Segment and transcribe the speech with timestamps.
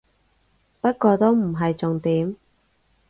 [0.81, 2.35] 不過都唔係重點